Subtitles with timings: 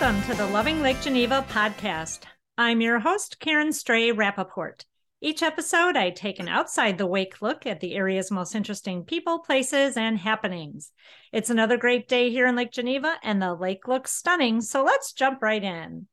[0.00, 2.20] Welcome to the Loving Lake Geneva podcast.
[2.56, 4.84] I'm your host, Karen Stray Rappaport.
[5.20, 9.40] Each episode, I take an outside the wake look at the area's most interesting people,
[9.40, 10.92] places, and happenings.
[11.32, 15.12] It's another great day here in Lake Geneva, and the lake looks stunning, so let's
[15.12, 16.06] jump right in.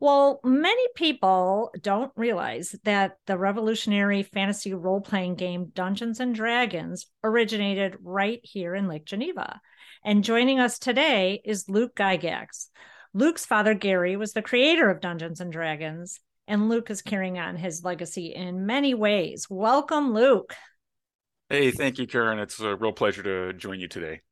[0.00, 7.08] Well, many people don't realize that the revolutionary fantasy role playing game Dungeons and Dragons
[7.22, 9.60] originated right here in Lake Geneva.
[10.02, 12.68] And joining us today is Luke Gygax.
[13.14, 17.56] Luke's father, Gary, was the creator of Dungeons and Dragons, and Luke is carrying on
[17.56, 19.46] his legacy in many ways.
[19.50, 20.54] Welcome, Luke.
[21.50, 22.38] Hey, thank you, Karen.
[22.38, 24.22] It's a real pleasure to join you today.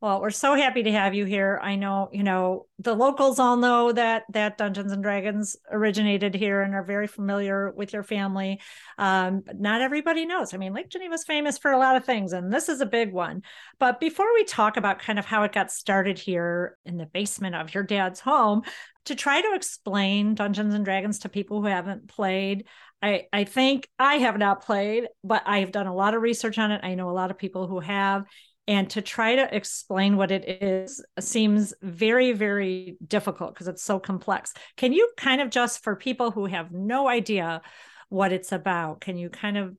[0.00, 1.58] Well, we're so happy to have you here.
[1.60, 6.62] I know, you know, the locals all know that that Dungeons and Dragons originated here
[6.62, 8.60] and are very familiar with your family.
[8.96, 10.54] Um, but not everybody knows.
[10.54, 13.12] I mean, Lake Geneva's famous for a lot of things, and this is a big
[13.12, 13.42] one.
[13.80, 17.56] But before we talk about kind of how it got started here in the basement
[17.56, 18.62] of your dad's home,
[19.06, 22.66] to try to explain Dungeons and Dragons to people who haven't played,
[23.02, 26.58] I, I think I have not played, but I have done a lot of research
[26.58, 26.82] on it.
[26.84, 28.24] I know a lot of people who have
[28.68, 33.98] and to try to explain what it is seems very very difficult because it's so
[33.98, 34.52] complex.
[34.76, 37.62] Can you kind of just for people who have no idea
[38.10, 39.76] what it's about can you kind of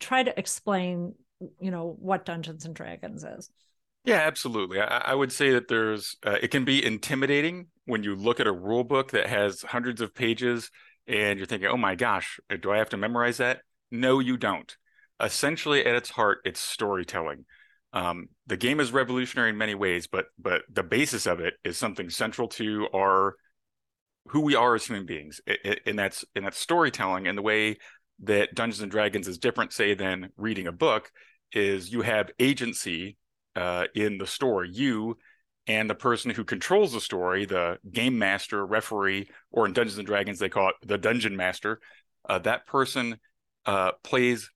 [0.00, 1.14] try to explain
[1.60, 3.50] you know what dungeons and dragons is?
[4.04, 4.80] Yeah absolutely.
[4.80, 8.46] I, I would say that there's uh, it can be intimidating when you look at
[8.46, 10.70] a rule book that has hundreds of pages
[11.06, 13.60] and you're thinking oh my gosh do i have to memorize that?
[13.90, 14.74] No you don't.
[15.22, 17.44] Essentially at its heart it's storytelling
[17.92, 21.76] um, the game is revolutionary in many ways, but but the basis of it is
[21.76, 23.36] something central to our
[24.28, 27.26] who we are as human beings, it, it, and that's and that's storytelling.
[27.26, 27.78] And the way
[28.22, 31.10] that Dungeons and Dragons is different, say, than reading a book,
[31.52, 33.16] is you have agency
[33.56, 34.70] uh, in the story.
[34.72, 35.18] You
[35.66, 40.06] and the person who controls the story, the game master, referee, or in Dungeons and
[40.06, 41.80] Dragons they call it the dungeon master.
[42.28, 43.18] Uh, that person
[43.66, 44.50] uh, plays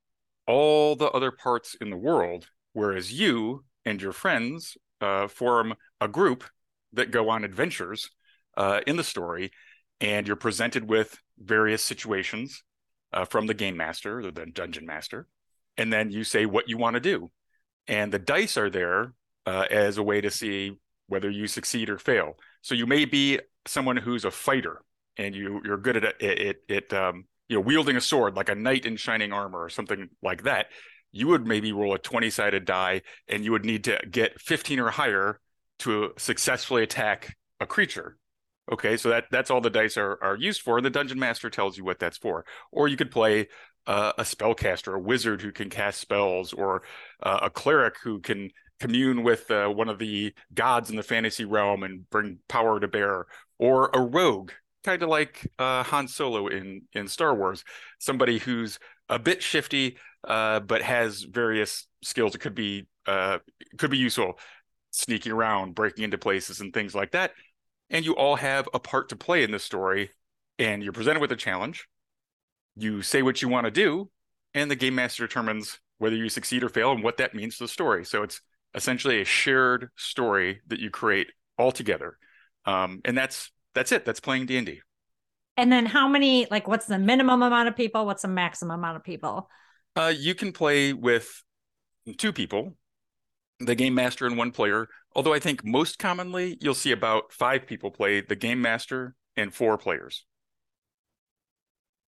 [0.46, 2.46] all the other parts in the world
[2.76, 6.44] whereas you and your friends uh, form a group
[6.92, 8.10] that go on adventures
[8.58, 9.50] uh, in the story,
[9.98, 12.62] and you're presented with various situations
[13.14, 15.26] uh, from the game master or the dungeon master,
[15.78, 17.30] and then you say what you want to do,
[17.88, 19.14] and the dice are there
[19.46, 20.76] uh, as a way to see
[21.06, 22.36] whether you succeed or fail.
[22.60, 24.82] So you may be someone who's a fighter,
[25.16, 28.50] and you you're good at it, it, it um, you know wielding a sword like
[28.50, 30.66] a knight in shining armor or something like that
[31.16, 34.78] you would maybe roll a 20 sided die and you would need to get 15
[34.80, 35.40] or higher
[35.80, 38.16] to successfully attack a creature.
[38.70, 41.48] Okay, so that that's all the dice are are used for, and the dungeon master
[41.48, 42.44] tells you what that's for.
[42.72, 43.46] Or you could play
[43.86, 46.82] uh, a spellcaster, a wizard who can cast spells, or
[47.22, 48.50] uh, a cleric who can
[48.80, 52.88] commune with uh, one of the gods in the fantasy realm and bring power to
[52.88, 53.26] bear,
[53.58, 54.50] or a rogue,
[54.82, 57.62] kind of like uh, Han Solo in in Star Wars,
[58.00, 59.96] somebody who's a bit shifty,
[60.26, 62.34] uh, but has various skills.
[62.34, 63.38] It could be uh,
[63.78, 64.38] could be useful,
[64.90, 67.32] sneaking around, breaking into places, and things like that.
[67.90, 70.10] And you all have a part to play in this story,
[70.58, 71.86] and you're presented with a challenge.
[72.74, 74.10] You say what you want to do,
[74.54, 77.64] and the game master determines whether you succeed or fail and what that means to
[77.64, 78.04] the story.
[78.04, 78.40] So it's
[78.74, 82.18] essentially a shared story that you create all together,
[82.64, 84.04] um, and that's that's it.
[84.04, 84.80] That's playing D and D.
[85.56, 88.04] And then how many, like, what's the minimum amount of people?
[88.04, 89.48] What's the maximum amount of people?
[89.96, 91.42] Uh, you can play with
[92.18, 92.76] two people,
[93.60, 94.88] the game master and one player.
[95.14, 99.52] Although I think most commonly you'll see about five people play the game master and
[99.52, 100.26] four players.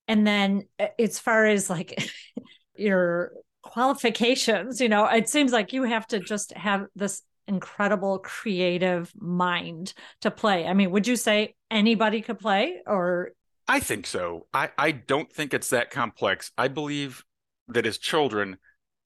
[0.06, 2.10] And then uh, as far as like
[2.76, 3.32] your
[3.62, 9.94] qualifications, you know, it seems like you have to just have this incredible creative mind
[10.20, 10.66] to play.
[10.66, 13.32] I mean, would you say anybody could play or
[13.68, 14.46] I think so.
[14.54, 16.50] I, I don't think it's that complex.
[16.56, 17.24] I believe
[17.68, 18.56] that as children,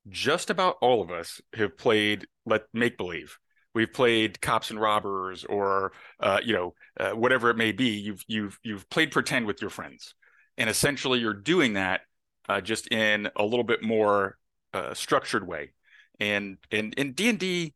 [0.08, 3.38] just about all of us have played let make believe.
[3.74, 7.90] We've played cops and robbers, or uh, you know, uh, whatever it may be.
[7.90, 10.14] You've you've you've played pretend with your friends,
[10.58, 12.02] and essentially you're doing that
[12.48, 14.38] uh, just in a little bit more
[14.74, 15.72] uh, structured way.
[16.20, 17.74] And and in D and D,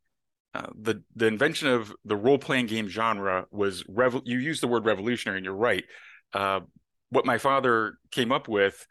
[0.53, 4.67] uh, the the invention of the role playing game genre was rev- you use the
[4.67, 5.83] word revolutionary, and you're right
[6.33, 6.61] uh,
[7.09, 8.85] what my father came up with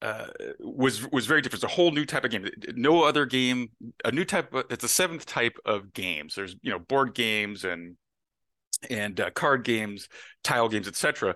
[0.00, 0.26] uh,
[0.60, 1.64] was was very different.
[1.64, 2.48] It's a whole new type of game.
[2.74, 3.68] No other game,
[4.04, 4.54] a new type.
[4.54, 6.34] Of, it's a seventh type of games.
[6.34, 7.96] There's you know board games and
[8.88, 10.08] and uh, card games,
[10.44, 11.34] tile games, etc.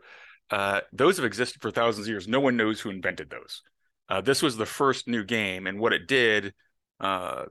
[0.50, 2.28] Uh, those have existed for thousands of years.
[2.28, 3.62] No one knows who invented those.
[4.08, 6.52] Uh, this was the first new game, and what it did,
[7.00, 7.44] uh,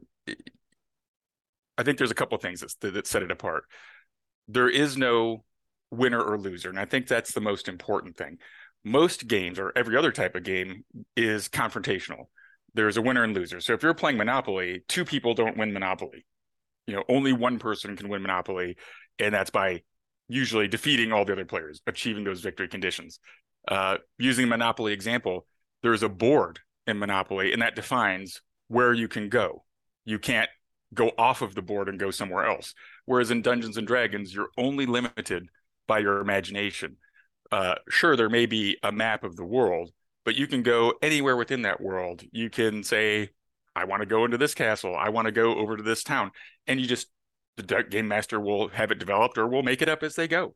[1.78, 3.64] I think there's a couple of things that, that set it apart.
[4.48, 5.44] There is no
[5.92, 6.70] winner or loser.
[6.70, 8.38] And I think that's the most important thing.
[8.84, 10.84] Most games or every other type of game
[11.16, 12.26] is confrontational.
[12.74, 13.60] There's a winner and loser.
[13.60, 16.26] So if you're playing Monopoly, two people don't win Monopoly.
[16.88, 18.78] You know, only one person can win Monopoly,
[19.20, 19.84] and that's by
[20.28, 23.20] usually defeating all the other players, achieving those victory conditions.
[23.68, 25.46] Uh, using Monopoly example,
[25.84, 29.64] there's a board in Monopoly, and that defines where you can go.
[30.06, 30.50] You can't
[30.94, 32.74] go off of the board and go somewhere else.
[33.06, 35.50] Whereas in Dungeons and Dragons, you're only limited
[35.92, 36.96] by your imagination.
[37.52, 39.92] Uh, sure, there may be a map of the world,
[40.24, 42.24] but you can go anywhere within that world.
[42.32, 43.32] You can say,
[43.76, 44.96] I want to go into this castle.
[44.96, 46.32] I want to go over to this town.
[46.66, 47.08] And you just,
[47.58, 50.56] the game master will have it developed or will make it up as they go.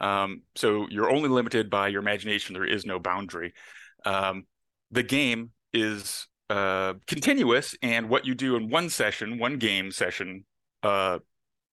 [0.00, 2.54] Um, so you're only limited by your imagination.
[2.54, 3.52] There is no boundary.
[4.06, 4.44] Um,
[4.90, 10.46] the game is uh, continuous, and what you do in one session, one game session,
[10.82, 11.18] uh,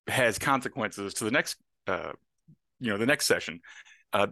[0.07, 1.55] has consequences to the next,
[1.87, 2.11] uh,
[2.79, 3.59] you know, the next session.
[4.13, 4.27] Uh,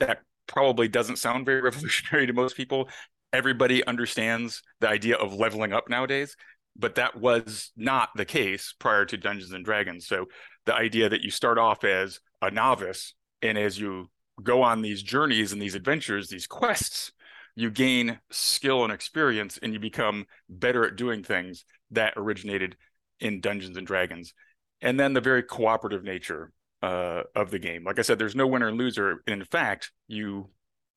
[0.00, 2.88] that probably doesn't sound very revolutionary to most people.
[3.32, 6.36] Everybody understands the idea of leveling up nowadays,
[6.76, 10.06] but that was not the case prior to Dungeons and Dragons.
[10.06, 10.26] So
[10.66, 14.10] the idea that you start off as a novice and as you
[14.42, 17.12] go on these journeys and these adventures, these quests,
[17.56, 22.76] you gain skill and experience and you become better at doing things that originated
[23.20, 24.34] in Dungeons and Dragons.
[24.80, 26.52] And then the very cooperative nature
[26.84, 27.82] uh, of the game.
[27.82, 29.22] Like I said, there's no winner and loser.
[29.26, 30.50] In fact, you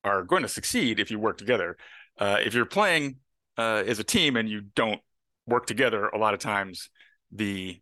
[0.04, 1.78] are going to succeed if you work together.
[2.18, 3.16] Uh, if you're playing
[3.56, 5.00] uh, as a team and you don't
[5.46, 6.90] work together, a lot of times
[7.32, 7.80] the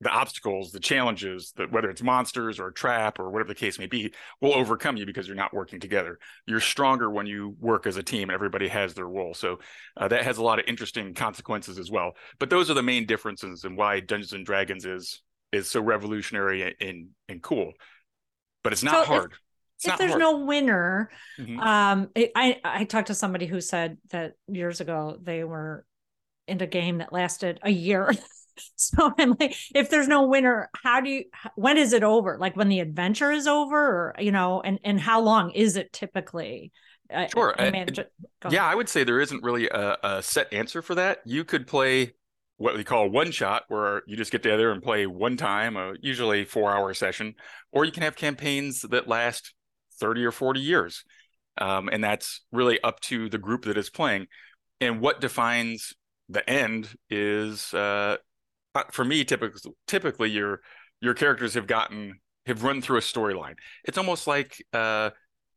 [0.00, 3.80] the obstacles, the challenges, that whether it's monsters or a trap or whatever the case
[3.80, 6.20] may be, will overcome you because you're not working together.
[6.46, 9.34] You're stronger when you work as a team everybody has their role.
[9.34, 9.58] So
[9.96, 12.12] uh, that has a lot of interesting consequences as well.
[12.38, 15.20] But those are the main differences and why Dungeons and Dragons is
[15.52, 17.72] is so revolutionary and and cool.
[18.62, 19.32] But it's not so hard.
[19.82, 20.20] If, if there's hard.
[20.20, 21.60] no winner, mm-hmm.
[21.60, 25.84] um, it, I I talked to somebody who said that years ago they were
[26.46, 28.12] in a game that lasted a year.
[28.76, 31.24] so I'm like, if there's no winner, how do you?
[31.54, 32.38] When is it over?
[32.38, 35.92] Like when the adventure is over, or you know, and and how long is it
[35.92, 36.72] typically?
[37.32, 37.54] Sure.
[37.58, 37.86] I, I,
[38.50, 41.20] yeah, I would say there isn't really a, a set answer for that.
[41.24, 42.12] You could play
[42.58, 45.94] what we call one shot, where you just get together and play one time, a
[46.00, 47.34] usually four hour session,
[47.72, 49.54] or you can have campaigns that last
[50.00, 51.04] 30 or 40 years.
[51.60, 54.26] Um, and that's really up to the group that is playing.
[54.80, 55.94] And what defines
[56.28, 58.16] the end is, uh,
[58.74, 60.60] uh for me, typically, typically your
[61.00, 63.54] your characters have gotten have run through a storyline.
[63.84, 65.10] It's almost like uh,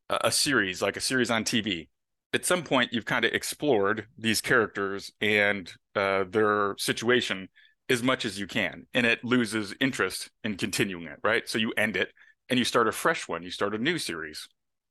[0.09, 1.87] a series, like a series on TV
[2.33, 7.47] at some point you've kind of explored these characters and uh, their situation
[7.89, 11.73] as much as you can and it loses interest in continuing it right so you
[11.77, 12.09] end it
[12.49, 14.47] and you start a fresh one you start a new series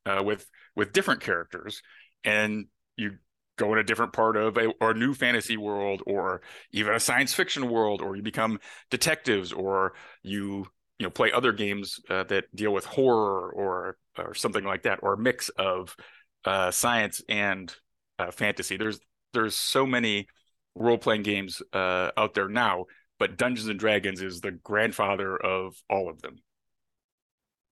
[0.07, 1.83] uh, with with different characters
[2.25, 2.67] and
[2.97, 3.13] you
[3.57, 6.43] go in a different part of a or a new fantasy world or
[6.73, 8.59] even a science fiction world or you become
[8.91, 10.67] detectives or you
[10.99, 14.99] you know play other games uh, that deal with horror or or something like that
[15.03, 15.97] or a mix of
[16.45, 17.75] uh, science and
[18.19, 18.77] uh, fantasy.
[18.77, 19.01] There's
[19.33, 20.27] there's so many
[20.75, 22.87] role playing games uh, out there now,
[23.19, 26.37] but Dungeons and Dragons is the grandfather of all of them.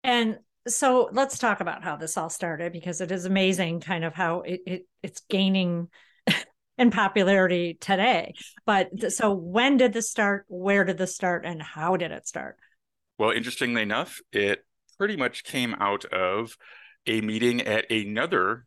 [0.03, 0.37] And
[0.67, 4.41] so let's talk about how this all started because it is amazing, kind of how
[4.41, 5.87] it, it it's gaining
[6.77, 8.33] in popularity today.
[8.65, 10.45] But so when did this start?
[10.47, 11.45] Where did this start?
[11.45, 12.57] And how did it start?
[13.17, 14.65] Well, interestingly enough, it
[14.97, 16.55] pretty much came out of
[17.07, 18.65] a meeting at another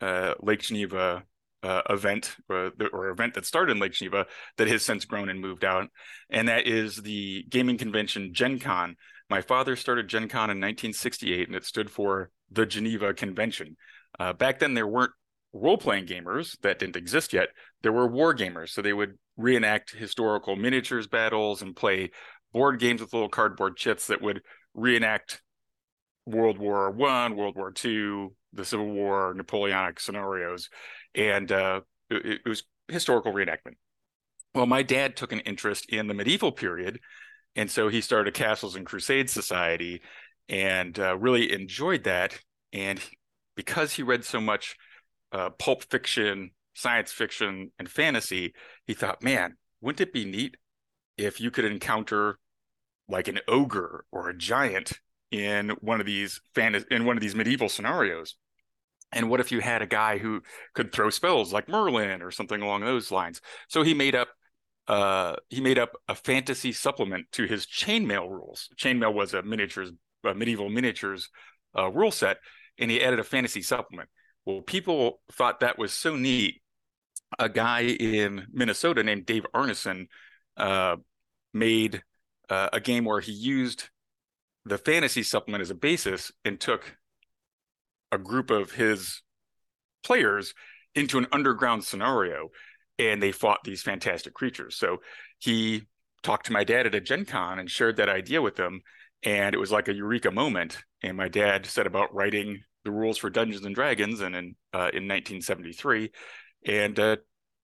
[0.00, 1.24] uh, Lake Geneva
[1.64, 4.26] uh, event or, or, event that started in Lake Geneva
[4.58, 5.88] that has since grown and moved out,
[6.28, 8.96] and that is the gaming convention Gen Con.
[9.30, 13.76] My father started Gen Con in 1968, and it stood for the Geneva Convention.
[14.20, 15.12] Uh, back then, there weren't
[15.54, 17.48] role playing gamers that didn't exist yet.
[17.82, 22.10] There were war gamers, so they would reenact historical miniatures battles and play
[22.52, 24.42] board games with little cardboard chips that would
[24.74, 25.40] reenact
[26.26, 30.68] World War One, World War Two, the Civil War, Napoleonic scenarios,
[31.14, 31.80] and uh,
[32.10, 33.76] it, it, was historical reenactment.
[34.54, 37.00] Well, my dad took an interest in the medieval period,
[37.56, 40.02] and so he started a Castles and Crusades Society,
[40.48, 42.38] and uh, really enjoyed that.
[42.72, 43.00] And
[43.56, 44.76] because he read so much
[45.32, 48.54] uh, pulp fiction, science fiction, and fantasy,
[48.86, 50.56] he thought, man, wouldn't it be neat
[51.16, 52.38] if you could encounter
[53.08, 54.98] like an ogre or a giant
[55.30, 58.36] in one of these fan in one of these medieval scenarios
[59.14, 60.42] and what if you had a guy who
[60.74, 64.28] could throw spells like merlin or something along those lines so he made up
[64.86, 69.90] uh, he made up a fantasy supplement to his chainmail rules chainmail was a miniatures
[70.24, 71.30] uh, medieval miniatures
[71.76, 72.38] uh, rule set,
[72.78, 74.08] and he added a fantasy supplement.
[74.44, 76.60] Well, people thought that was so neat.
[77.38, 80.06] A guy in Minnesota named Dave Arneson
[80.56, 80.96] uh,
[81.52, 82.02] made
[82.48, 83.88] uh, a game where he used
[84.64, 86.96] the fantasy supplement as a basis and took
[88.14, 89.22] a group of his
[90.02, 90.54] players
[90.94, 92.48] into an underground scenario
[92.98, 94.76] and they fought these fantastic creatures.
[94.76, 94.98] So
[95.38, 95.82] he
[96.22, 98.82] talked to my dad at a Gen Con and shared that idea with him.
[99.22, 100.78] And it was like a eureka moment.
[101.02, 104.90] And my dad set about writing the rules for Dungeons and Dragons and in, uh,
[104.92, 106.10] in 1973
[106.66, 107.16] and uh,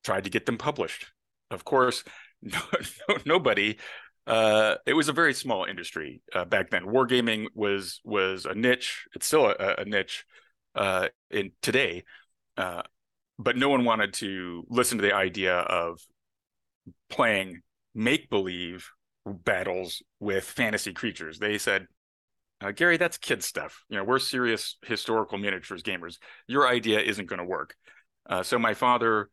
[0.05, 1.07] tried to get them published.
[1.51, 2.05] Of course,
[2.43, 2.61] no,
[3.09, 3.79] no, nobody
[4.27, 6.85] uh, it was a very small industry uh, back then.
[6.85, 9.07] Wargaming was was a niche.
[9.15, 10.25] It's still a, a niche
[10.75, 12.05] uh, in today,
[12.57, 12.83] uh,
[13.39, 16.01] but no one wanted to listen to the idea of
[17.09, 17.61] playing
[17.95, 18.91] make believe
[19.27, 21.39] battles with fantasy creatures.
[21.39, 21.87] They said,
[22.61, 23.85] uh, "Gary, that's kid stuff.
[23.89, 26.19] You know, we're serious historical miniatures gamers.
[26.47, 27.75] Your idea isn't going to work."
[28.29, 29.29] Uh, so my father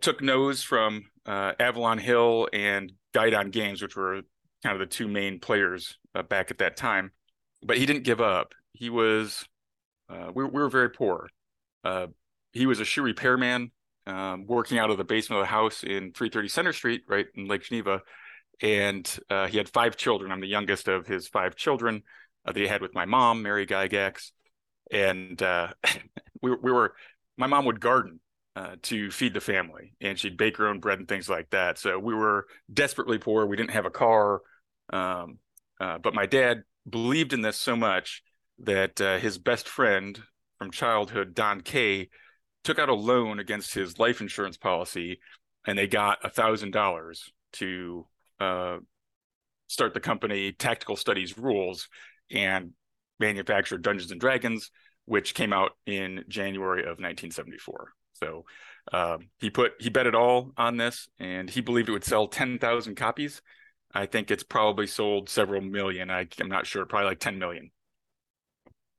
[0.00, 4.20] took nose from Avalon Hill and Guidon Games, which were
[4.62, 7.12] kind of the two main players uh, back at that time.
[7.62, 8.52] But he didn't give up.
[8.74, 9.46] He was,
[10.10, 11.28] uh, we, we, were very poor.
[11.82, 12.08] Uh,
[12.52, 13.72] he was a shoe repairman
[14.06, 17.48] um, working out of the basement of the house in 330 Center Street, right in
[17.48, 18.02] Lake Geneva.
[18.60, 20.30] And uh, he had five children.
[20.30, 22.02] I'm the youngest of his five children
[22.46, 24.30] uh, that he had with my mom, Mary Gygax.
[24.92, 25.68] And uh,
[26.42, 26.92] we, we were,
[27.38, 28.20] my mom would garden
[28.56, 31.78] uh, to feed the family, and she'd bake her own bread and things like that.
[31.78, 33.44] So we were desperately poor.
[33.44, 34.40] We didn't have a car,
[34.90, 35.38] um,
[35.78, 38.22] uh, but my dad believed in this so much
[38.60, 40.18] that uh, his best friend
[40.58, 42.08] from childhood, Don Kaye,
[42.64, 45.20] took out a loan against his life insurance policy,
[45.66, 48.06] and they got a thousand dollars to
[48.40, 48.78] uh,
[49.66, 51.88] start the company Tactical Studies Rules
[52.30, 52.70] and
[53.20, 54.70] manufacture Dungeons and Dragons,
[55.04, 57.92] which came out in January of 1974.
[58.22, 58.44] So
[58.92, 62.28] um, he put he bet it all on this, and he believed it would sell
[62.28, 63.42] ten thousand copies.
[63.92, 66.10] I think it's probably sold several million.
[66.10, 67.70] I, I'm not sure, probably like ten million.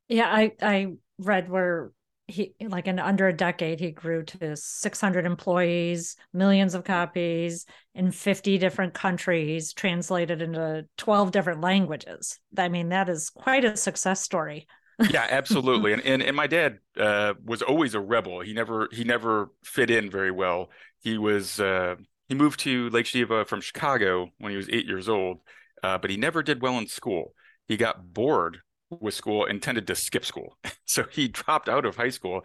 [0.07, 1.91] Yeah, I I read where
[2.27, 8.11] he like in under a decade he grew to 600 employees millions of copies in
[8.11, 14.21] 50 different countries translated into 12 different languages i mean that is quite a success
[14.21, 14.67] story
[15.09, 15.93] yeah, absolutely.
[15.93, 18.41] And, and and my dad uh, was always a rebel.
[18.41, 20.69] He never he never fit in very well.
[20.99, 21.95] He was uh,
[22.27, 25.39] he moved to Lake Geneva from Chicago when he was eight years old,
[25.83, 27.33] uh, but he never did well in school.
[27.67, 31.95] He got bored with school and tended to skip school, so he dropped out of
[31.95, 32.41] high school,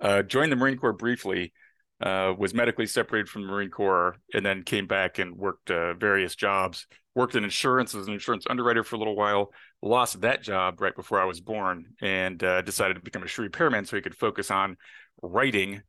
[0.00, 1.52] uh, joined the Marine Corps briefly,
[2.00, 5.94] uh, was medically separated from the Marine Corps, and then came back and worked uh,
[5.94, 6.86] various jobs.
[7.14, 9.52] Worked in insurance as an insurance underwriter for a little while.
[9.82, 13.42] Lost that job right before I was born, and uh, decided to become a shoe
[13.42, 14.76] repairman so he could focus on
[15.22, 15.82] writing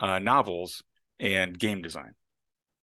[0.00, 0.82] uh, novels
[1.20, 2.14] and game design.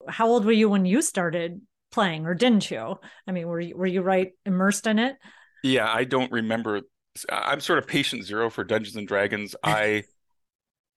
[0.07, 2.95] How old were you when you started playing, or didn't you?
[3.27, 5.17] I mean, were you were you right immersed in it?
[5.63, 6.81] Yeah, I don't remember.
[7.29, 9.55] I'm sort of patient zero for Dungeons and Dragons.
[9.63, 10.03] I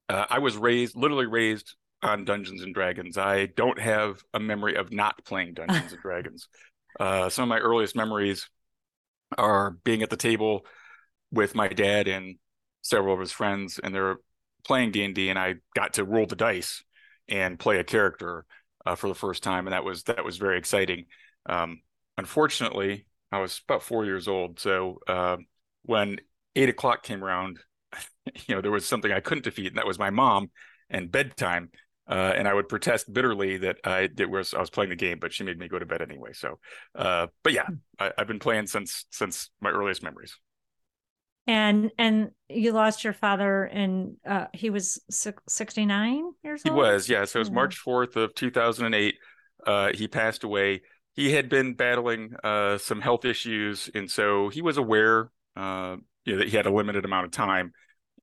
[0.08, 3.18] uh, I was raised, literally raised on Dungeons and Dragons.
[3.18, 6.48] I don't have a memory of not playing Dungeons and Dragons.
[6.98, 8.48] Uh, some of my earliest memories
[9.36, 10.66] are being at the table
[11.32, 12.36] with my dad and
[12.82, 14.18] several of his friends, and they're
[14.64, 16.82] playing D and D, and I got to roll the dice
[17.28, 18.44] and play a character
[18.84, 21.06] uh, for the first time, and that was that was very exciting.
[21.46, 21.82] Um,
[22.16, 25.36] unfortunately, I was about four years old, so uh,
[25.82, 26.18] when
[26.54, 27.58] eight o'clock came around
[28.46, 30.50] you know there was something I couldn't defeat, and that was my mom
[30.90, 31.70] and bedtime.
[32.08, 35.18] Uh, and I would protest bitterly that I did was I was playing the game,
[35.20, 36.32] but she made me go to bed anyway.
[36.32, 36.58] So,
[36.94, 37.66] uh, but yeah,
[37.98, 40.36] I, have been playing since since my earliest memories.
[41.48, 45.00] And and you lost your father, and uh, he was
[45.48, 46.78] sixty nine years he old.
[46.78, 47.24] He was, yeah.
[47.24, 49.16] So it was March fourth of two thousand and eight.
[49.66, 50.82] Uh, he passed away.
[51.14, 56.34] He had been battling uh, some health issues, and so he was aware, uh, you
[56.34, 57.72] know, that he had a limited amount of time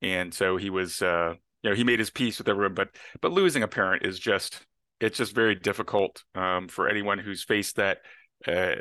[0.04, 1.34] and so he was uh,
[1.64, 2.90] you know he made his peace with everyone but
[3.20, 4.64] but losing a parent is just
[5.00, 7.98] it's just very difficult um, for anyone who's faced that.
[8.46, 8.76] Uh,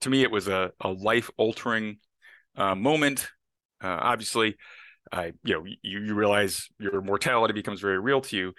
[0.00, 1.98] to me it was a, a life altering
[2.56, 3.28] uh, moment.
[3.82, 4.56] Uh, obviously
[5.12, 8.52] I you know you, you realize your mortality becomes very real to you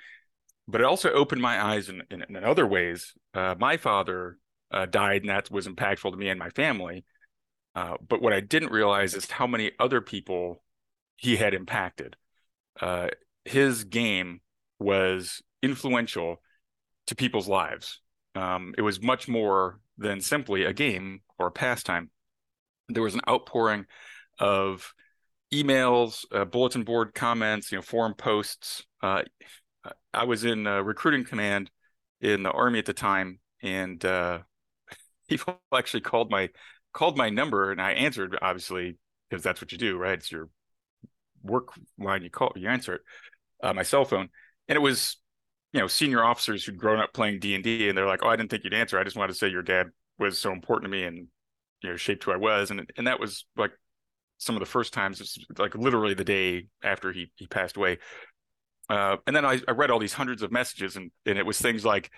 [0.67, 3.13] but it also opened my eyes in, in, in other ways.
[3.33, 4.37] Uh, my father
[4.71, 7.03] uh, died and that was impactful to me and my family.
[7.75, 10.63] Uh, but what I didn't realize is how many other people
[11.17, 12.15] he had impacted.
[12.79, 13.07] Uh,
[13.45, 14.41] his game
[14.79, 16.41] was influential
[17.07, 17.99] to people's lives.
[18.35, 22.09] Um, it was much more than simply a game or a pastime.
[22.89, 23.85] there was an outpouring
[24.39, 24.93] of
[25.53, 28.83] emails, uh, bulletin board comments, you know, forum posts.
[29.01, 29.23] Uh,
[30.13, 31.69] I was in recruiting command
[32.21, 34.39] in the army at the time, and uh,
[35.29, 36.49] people actually called my
[36.93, 38.97] called my number, and I answered obviously
[39.29, 40.17] because that's what you do, right?
[40.17, 40.49] It's your
[41.43, 42.23] work line.
[42.23, 43.01] You call, you answer it.
[43.63, 44.29] Uh, my cell phone,
[44.67, 45.17] and it was
[45.73, 48.29] you know senior officers who'd grown up playing D and D, and they're like, "Oh,
[48.29, 48.99] I didn't think you'd answer.
[48.99, 51.27] I just wanted to say your dad was so important to me and
[51.83, 53.71] you know shaped who I was." And and that was like
[54.41, 57.99] some of the first times, it's like literally the day after he he passed away.
[58.89, 61.61] Uh, and then I, I read all these hundreds of messages, and and it was
[61.61, 62.09] things like,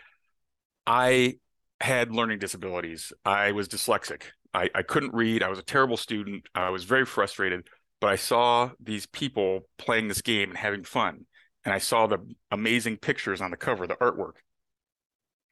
[0.88, 1.36] I
[1.82, 3.12] had learning disabilities.
[3.26, 4.24] I was dyslexic.
[4.54, 5.44] I, I couldn't read.
[5.44, 6.46] I was a terrible student.
[6.56, 7.68] I was very frustrated.
[8.04, 11.26] But I saw these people playing this game and having fun
[11.64, 12.18] and I saw the
[12.52, 14.34] amazing pictures on the cover, the artwork,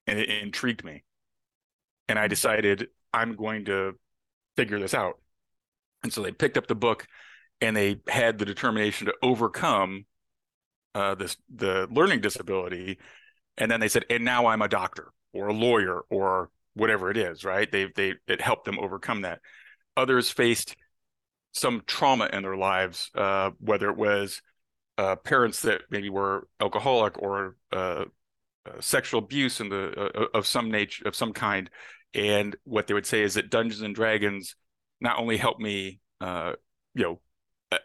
[0.06, 1.06] and it, intrigued me.
[2.10, 3.94] And I decided I'm going to
[4.58, 5.22] figure this out.
[6.04, 7.08] And so they picked up the book
[7.62, 10.06] and they had the determination to overcome
[10.94, 12.98] uh, this the learning disability.
[13.58, 17.16] And then they said, and now I'm a doctor or a lawyer or whatever it
[17.16, 17.72] is, right?
[17.72, 19.40] They they it helped them overcome that.
[19.96, 20.76] Others faced
[21.52, 24.42] some trauma in their lives, uh, whether it was
[24.98, 28.06] uh, parents that maybe were alcoholic or uh,
[28.66, 31.70] uh, sexual abuse in the uh, of some nature of some kind.
[32.14, 34.56] And what they would say is that dungeons and dragons
[35.00, 36.54] not only helped me uh,
[36.94, 37.20] you know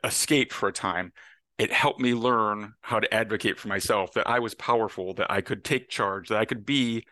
[0.03, 1.13] escape for a time
[1.59, 5.41] it helped me learn how to advocate for myself that i was powerful that i
[5.41, 7.07] could take charge that i could be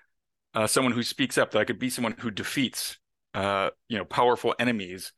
[0.55, 2.99] uh, someone who speaks up that i could be someone who defeats
[3.89, 5.13] you know powerful enemies.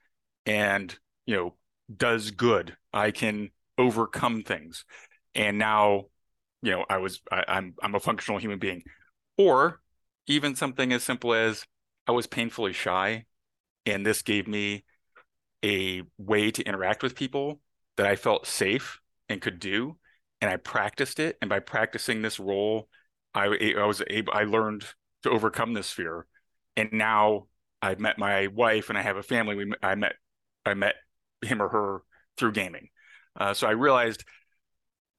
[0.44, 0.96] And
[1.26, 1.54] you know
[1.94, 2.76] does good.
[2.92, 4.84] I can overcome things.
[5.34, 6.06] And now
[6.62, 8.82] you know i was I, i'm i'm a functional human being.
[9.36, 9.80] Or
[10.26, 11.64] even something as simple as
[12.06, 13.26] i was painfully shy
[13.84, 14.84] and this gave me
[15.64, 17.60] a way to interact with people
[17.96, 19.96] that i felt safe and could do.
[20.40, 21.36] And i practiced it.
[21.40, 22.88] And by practicing this role
[23.34, 24.84] i, I was able i learned
[25.22, 26.26] to overcome this fear.
[26.76, 27.46] And now
[27.82, 29.54] i've met my wife and i have a family.
[29.54, 30.14] We i met
[30.64, 30.94] i met
[31.46, 32.02] him or her
[32.36, 32.88] through gaming
[33.38, 34.24] uh, so I realized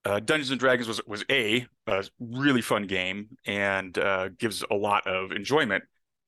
[0.06, 4.76] uh, Dungeons and Dragons was was a, a really fun game and uh, gives a
[4.76, 5.84] lot of enjoyment,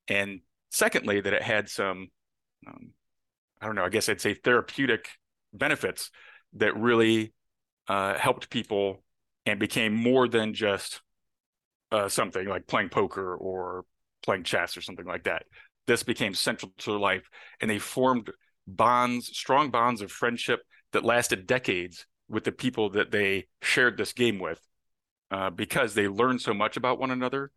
[0.07, 2.09] and secondly that it had some,
[2.67, 2.89] um,
[3.61, 5.07] I don't know, I guess I'd say therapeutic
[5.53, 6.11] benefits
[6.53, 7.33] that really
[7.87, 9.03] uh, helped people
[9.45, 11.01] and became more than just
[11.91, 13.85] uh, something like playing poker or
[14.23, 15.43] playing chess or something like that.
[15.87, 17.29] This became central to their life,
[17.61, 18.29] and they formed
[18.75, 24.13] bonds, strong bonds of friendship that lasted decades with the people that they shared this
[24.13, 24.61] game with
[25.31, 27.51] uh, because they learned so much about one another.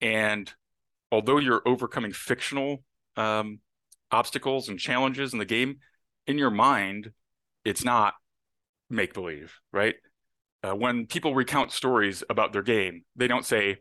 [0.00, 0.52] And
[1.12, 2.82] although you're overcoming fictional
[3.16, 3.60] um,
[4.10, 5.78] obstacles and challenges in the game,
[6.26, 7.12] in your mind,
[7.64, 8.14] it's not
[8.90, 9.94] make believe, right?
[10.62, 13.78] Uh, when people recount stories about their game, they don't say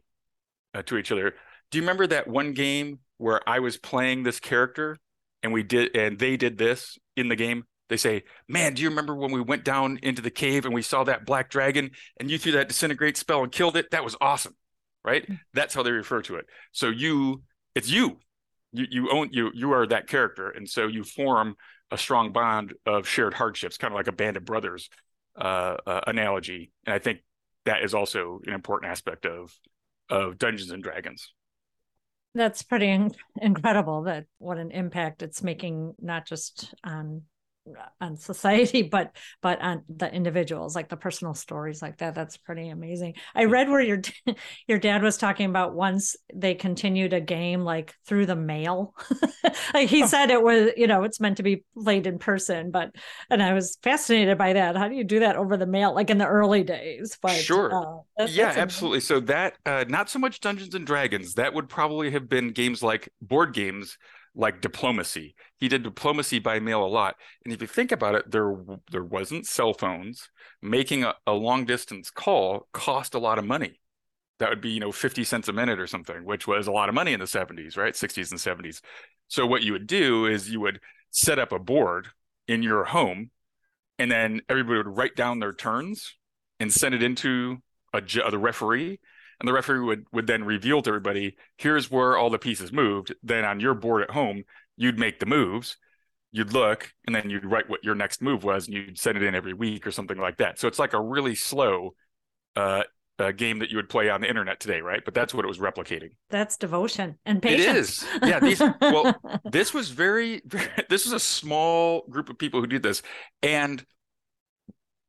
[0.73, 1.33] uh, to each other,
[1.71, 4.97] "Do you remember that one game where I was playing this character
[5.45, 8.89] and we did and they did this in the game?" they say, Man, do you
[8.89, 12.31] remember when we went down into the cave and we saw that black dragon and
[12.31, 13.91] you threw that disintegrate spell and killed it?
[13.91, 14.55] That was awesome.
[15.03, 15.29] Right?
[15.29, 15.39] Mm.
[15.53, 16.45] That's how they refer to it.
[16.71, 17.43] So you,
[17.75, 18.17] it's you.
[18.71, 20.49] You you own you you are that character.
[20.49, 21.55] And so you form
[21.91, 24.89] a strong bond of shared hardships, kind of like a band of brothers
[25.39, 26.71] uh, uh, analogy.
[26.86, 27.19] And I think
[27.65, 29.53] that is also an important aspect of
[30.10, 31.31] of Dungeons and Dragons.
[32.36, 33.10] That's pretty
[33.41, 37.21] incredible that what an impact it's making not just on
[37.99, 42.69] on society but but on the individuals like the personal stories like that that's pretty
[42.69, 43.15] amazing.
[43.34, 44.01] I read where your
[44.67, 48.93] your dad was talking about once they continued a game like through the mail.
[49.73, 50.08] Like he oh.
[50.08, 52.91] said it was you know it's meant to be played in person but
[53.30, 54.75] and i was fascinated by that.
[54.75, 57.17] How do you do that over the mail like in the early days?
[57.21, 57.73] But sure.
[57.73, 58.99] uh, that's, yeah that's absolutely.
[59.01, 61.36] So that uh not so much dungeons and dragons.
[61.36, 63.97] That would probably have been games like board games
[64.36, 65.36] like diplomacy.
[65.58, 67.15] He did diplomacy by mail a lot.
[67.43, 68.56] And if you think about it, there
[68.91, 70.30] there wasn't cell phones.
[70.62, 73.80] Making a, a long distance call cost a lot of money.
[74.39, 76.89] That would be, you know, 50 cents a minute or something, which was a lot
[76.89, 77.93] of money in the 70s, right?
[77.93, 78.82] 60s and 70s.
[79.30, 82.10] So what you would do is you would set up a board
[82.48, 83.32] in your home
[83.98, 86.15] and then everybody would write down their turns
[86.60, 87.58] and send it into
[87.93, 89.00] a, the referee
[89.39, 93.13] and the referee would would then reveal to everybody here's where all the pieces moved
[93.24, 94.43] then on your board at home
[94.78, 95.78] you'd make the moves
[96.32, 99.24] you'd look and then you'd write what your next move was and you'd send it
[99.24, 101.93] in every week or something like that so it's like a really slow
[102.56, 102.84] uh,
[103.19, 105.04] uh, game that you would play on the internet today, right?
[105.04, 106.12] But that's what it was replicating.
[106.30, 108.04] That's devotion and patience.
[108.04, 108.30] It is.
[108.30, 108.39] Yeah.
[108.39, 109.15] These, well,
[109.52, 113.02] this was very, very, this was a small group of people who did this.
[113.41, 113.86] And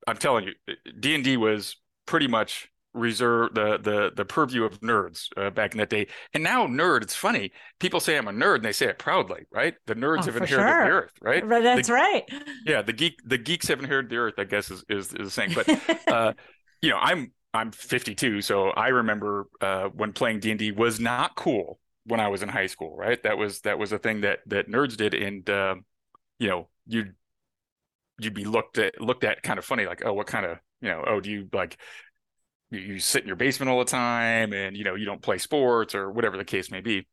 [0.06, 0.52] I'm telling you,
[0.98, 5.72] D and D was pretty much reserved the the the purview of nerds uh, back
[5.72, 6.06] in that day.
[6.34, 7.52] And now nerd, it's funny.
[7.78, 9.74] People say I'm a nerd and they say it proudly, right?
[9.86, 10.84] The nerds oh, have inherited sure.
[10.84, 11.48] the earth, right?
[11.48, 12.24] That's the, right.
[12.66, 15.30] Yeah, the geek the geeks have inherited the earth, I guess is is, is the
[15.30, 15.52] saying.
[15.54, 16.32] But uh,
[16.82, 21.00] you know, I'm I'm 52, so I remember uh, when playing D and D was
[21.00, 23.22] not cool when I was in high school, right?
[23.22, 25.76] That was that was a thing that that nerds did, and uh,
[26.38, 27.14] you know, you'd
[28.18, 30.88] you'd be looked at looked at kind of funny, like, oh, what kind of you
[30.88, 31.78] know, oh, do you like
[32.70, 35.38] you, you sit in your basement all the time, and you know, you don't play
[35.38, 37.06] sports or whatever the case may be.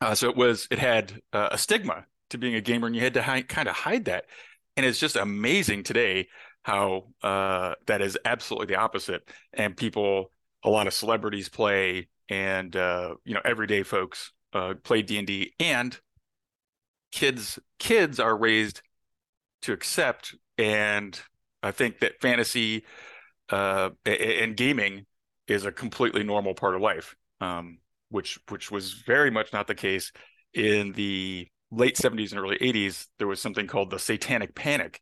[0.00, 3.02] Uh, so it was it had uh, a stigma to being a gamer, and you
[3.02, 4.26] had to kind of hide that.
[4.76, 6.28] And it's just amazing today
[6.62, 10.30] how uh, that is absolutely the opposite, and people,
[10.64, 15.26] a lot of celebrities play, and uh, you know, everyday folks uh, play D and
[15.26, 15.98] D, and
[17.12, 18.80] kids kids are raised
[19.60, 21.20] to accept and
[21.62, 22.84] I think that fantasy
[23.52, 25.04] uh, and gaming
[25.46, 29.74] is a completely normal part of life, um, which which was very much not the
[29.74, 30.10] case
[30.54, 33.06] in the late 70s and early 80s.
[33.18, 35.00] There was something called the Satanic Panic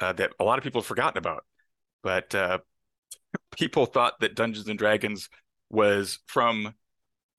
[0.00, 1.44] uh, that a lot of people have forgotten about,
[2.02, 2.58] but uh,
[3.56, 5.28] people thought that Dungeons and Dragons
[5.68, 6.74] was from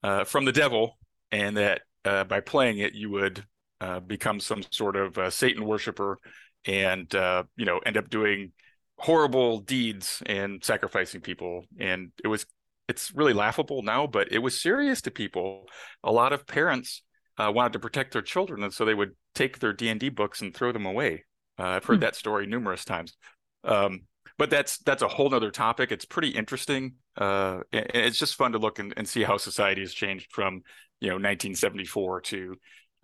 [0.02, 0.98] uh, from the devil,
[1.32, 3.44] and that uh, by playing it you would
[3.80, 6.18] uh, become some sort of Satan worshiper
[6.66, 7.10] and
[7.56, 8.52] you know end up doing
[9.00, 11.64] horrible deeds and sacrificing people.
[11.78, 12.46] And it was
[12.86, 15.66] it's really laughable now but it was serious to people.
[16.04, 17.02] A lot of parents
[17.38, 20.54] uh, wanted to protect their children and so they would take their d&d books and
[20.54, 21.24] throw them away.
[21.58, 22.00] Uh, i've heard hmm.
[22.02, 23.16] that story numerous times.
[23.64, 24.02] Um,
[24.36, 25.92] but that's that's a whole nother topic.
[25.92, 26.94] It's pretty interesting.
[27.16, 30.62] Uh, and it's just fun to look and, and, see how society has changed from
[31.00, 32.56] you know 1974 to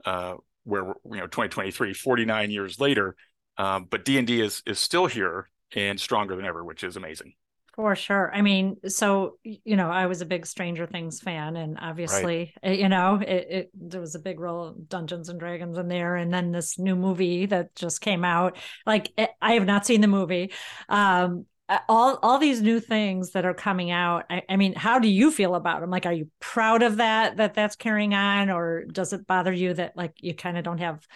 [0.05, 3.17] uh, where you know 2023 49 years later.
[3.59, 6.97] Um, but D and D is is still here and stronger than ever, which is
[6.97, 7.35] amazing.
[7.77, 8.35] For sure.
[8.35, 12.73] I mean, so you know, I was a big Stranger Things fan, and obviously, right.
[12.73, 15.89] it, you know, it, it, there was a big role of Dungeons and Dragons in
[15.89, 18.57] there, and then this new movie that just came out.
[18.87, 20.53] Like, it, I have not seen the movie.
[20.89, 24.25] Um, eh, all all these new things that are coming out.
[24.31, 25.91] I, I mean, how do you feel about them?
[25.91, 29.75] Like, are you proud of that that that's carrying on, or does it bother you
[29.75, 31.07] that like you kind of don't have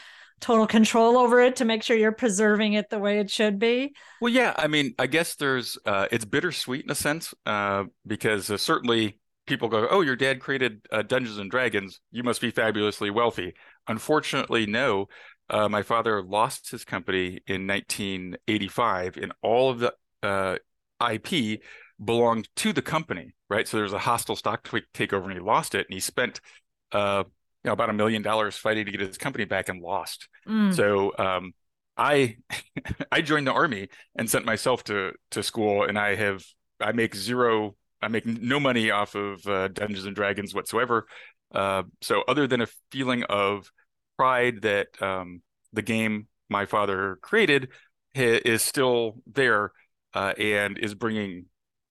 [0.40, 3.94] total control over it to make sure you're preserving it the way it should be?
[4.20, 8.50] Well yeah i mean i guess there's uh, it's bittersweet in a sense uh, because
[8.50, 12.00] uh, certainly people go oh your dad created uh, dungeons and dragons.
[12.11, 13.55] You must be fabulously wealthy.
[13.88, 15.07] Unfortunately no.
[15.48, 20.57] Uh, my father lost his company in 1985 and all of the uh,
[21.11, 21.61] ip
[22.03, 23.68] belonged to the company right?
[23.68, 26.40] So there's a hostile stock takeover and he lost it and he spent
[27.64, 30.29] you know about a million dollars fighting to get his company back and lost.
[30.49, 30.75] Mm.
[30.75, 31.53] So um,
[31.96, 32.37] I
[33.12, 36.42] I joined the army and sent myself to to school, and I have
[36.81, 41.07] I make zero I make no money off of uh, Dungeons and Dragons whatsoever.
[41.55, 43.70] Uh, so other than a feeling of
[44.16, 45.42] pride that um,
[45.73, 47.68] the game my father created
[48.14, 49.73] is still there
[50.14, 51.46] uh, and is bringing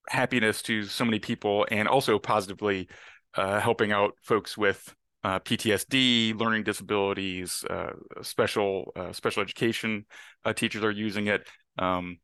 [0.08, 2.90] happiness to so many people, and also positively
[3.36, 10.06] uh, helping out folks with uh, PTSD, learning disabilities, uh, special uh, special education
[10.46, 11.48] uh, teachers are using it.
[11.78, 12.20] Um,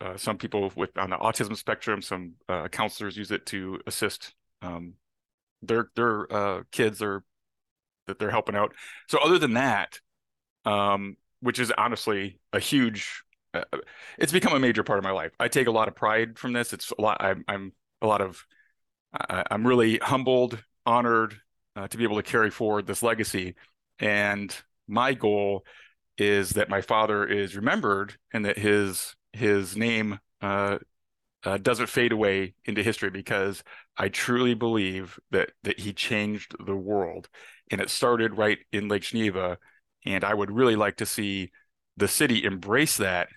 [0.00, 4.34] uh, some people with on the autism spectrum, some uh, counselors use it to assist
[4.60, 4.94] um,
[5.62, 7.22] their their kids or
[8.08, 8.74] that they're helping out.
[9.08, 10.00] So other than that,
[10.64, 13.22] um, which is honestly a huge,
[14.18, 15.30] it's become a major part of my life.
[15.38, 16.72] I take a lot of pride from this.
[16.72, 17.18] It's a lot.
[17.22, 18.44] I'm, I'm a lot of.
[19.28, 21.38] I'm really humbled, honored,
[21.76, 23.54] uh, to be able to carry forward this legacy.
[23.98, 24.54] And
[24.88, 25.64] my goal
[26.18, 30.78] is that my father is remembered and that his his name uh,
[31.44, 33.64] uh, doesn't fade away into history because
[33.96, 37.28] I truly believe that that he changed the world,
[37.70, 39.58] and it started right in Lake Geneva.
[40.04, 41.52] And I would really like to see
[41.96, 43.28] the city embrace that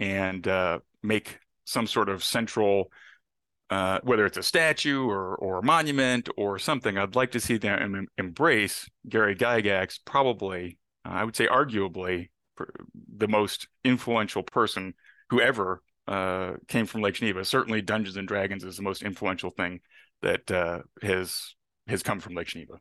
[0.00, 2.90] and uh, make some sort of central
[3.70, 7.56] uh, whether it's a statue or or a monument or something, I'd like to see
[7.56, 9.98] them em- embrace Gary Gygax.
[10.04, 12.30] Probably, uh, I would say, arguably,
[13.16, 14.94] the most influential person
[15.30, 17.44] who ever uh, came from Lake Geneva.
[17.44, 19.80] Certainly, Dungeons and Dragons is the most influential thing
[20.22, 21.54] that uh, has
[21.88, 22.74] has come from Lake Geneva.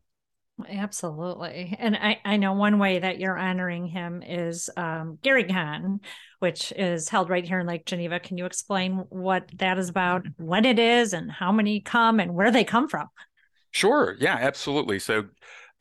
[0.70, 1.76] Absolutely.
[1.78, 6.00] And I, I know one way that you're honoring him is um, GaryCon,
[6.40, 8.22] which is held right here in Lake Geneva.
[8.22, 12.34] Can you explain what that is about, when it is, and how many come and
[12.34, 13.08] where they come from?
[13.72, 14.16] Sure.
[14.18, 15.00] Yeah, absolutely.
[15.00, 15.26] So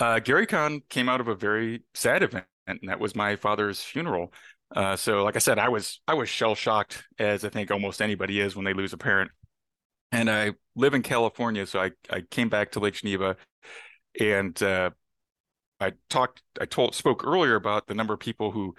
[0.00, 4.32] uh, GaryCon came out of a very sad event, and that was my father's funeral.
[4.74, 8.02] Uh, so, like I said, I was I was shell shocked, as I think almost
[8.02, 9.30] anybody is when they lose a parent.
[10.10, 13.37] And I live in California, so I I came back to Lake Geneva
[14.18, 14.90] and uh,
[15.81, 18.74] I talked, I told, spoke earlier about the number of people who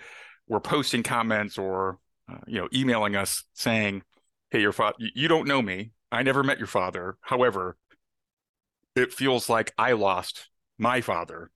[0.47, 1.99] were posting comments or,
[2.31, 4.03] uh, you know, emailing us saying,
[4.51, 5.91] "Hey, your father, you don't know me.
[6.11, 7.17] I never met your father.
[7.21, 7.77] However,
[8.95, 11.51] it feels like I lost my father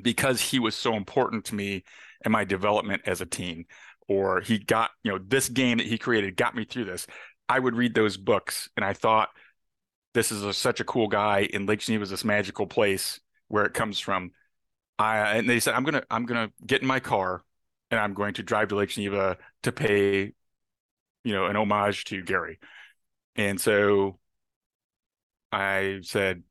[0.00, 1.84] because he was so important to me
[2.24, 3.66] and my development as a teen,
[4.08, 7.06] or he got, you know, this game that he created got me through this."
[7.48, 9.28] I would read those books, and I thought
[10.16, 13.66] this is a, such a cool guy and Lake Geneva is this magical place where
[13.66, 14.30] it comes from.
[14.98, 17.44] I and they said I'm gonna I'm gonna get in my car
[17.90, 20.32] and I'm going to drive to Lake Geneva to pay,
[21.22, 22.58] you know, an homage to Gary.
[23.36, 24.18] And so
[25.52, 26.42] I said,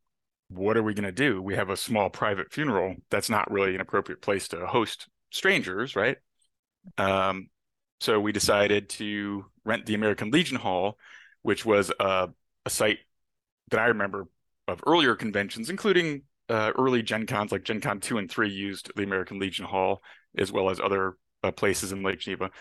[0.49, 1.41] what are we going to do?
[1.41, 2.95] We have a small private funeral.
[3.10, 6.17] That's not really an appropriate place to host strangers, right?
[6.97, 7.49] Um,
[7.99, 10.97] so we decided to rent the American Legion Hall,
[11.41, 12.30] which was a,
[12.65, 12.99] a site
[13.71, 14.28] that I remember
[14.67, 18.91] of earlier conventions, including uh, early Gen Cons like Gen Con 2 and 3 used
[18.95, 20.01] the American Legion Hall
[20.38, 22.51] as well as other uh, places in Lake Geneva.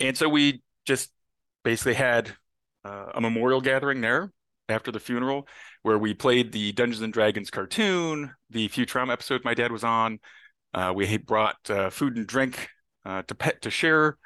[0.00, 1.10] And so we just
[1.64, 2.32] basically had
[2.84, 4.32] uh, a memorial gathering there
[4.68, 5.46] after the funeral
[5.82, 10.18] where we played the Dungeons and Dragons cartoon, the Futurama episode my dad was on.
[10.74, 12.68] Uh, we brought uh, food and drink
[13.04, 14.18] uh, to pet to share.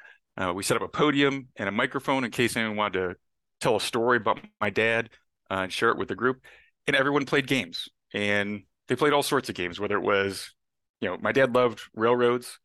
[0.53, 3.15] we set up a podium and a microphone in case anyone wanted to
[3.59, 5.09] tell a story about my dad
[5.51, 6.41] uh, and share it with the group.
[6.87, 9.79] And everyone played games, and they played all sorts of games.
[9.79, 10.53] Whether it was,
[11.01, 12.57] you know, my dad loved railroads,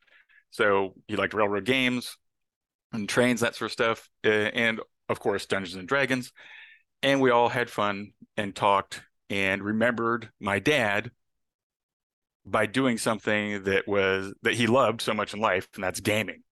[0.51, 2.17] so he liked railroad games
[2.93, 6.31] and trains, that sort of stuff, and of course Dungeons and Dragons.
[7.03, 11.11] And we all had fun and talked and remembered my dad
[12.45, 16.43] by doing something that was that he loved so much in life, and that's gaming.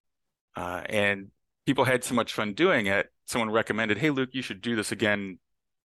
[0.54, 1.28] Uh, and
[1.64, 3.10] people had so much fun doing it.
[3.26, 5.38] Someone recommended, "Hey, Luke, you should do this again